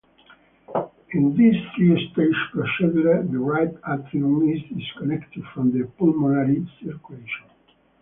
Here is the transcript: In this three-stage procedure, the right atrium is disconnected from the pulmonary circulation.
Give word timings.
In 1.11 1.37
this 1.37 1.55
three-stage 1.75 2.35
procedure, 2.51 3.21
the 3.21 3.37
right 3.37 3.69
atrium 3.87 4.49
is 4.49 4.59
disconnected 4.75 5.43
from 5.53 5.71
the 5.71 5.85
pulmonary 5.99 6.67
circulation. 6.83 7.45